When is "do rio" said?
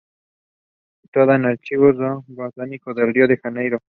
2.97-3.25